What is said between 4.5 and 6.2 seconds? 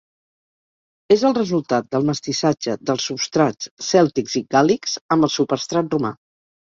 gàl·lics amb el superstrat romà.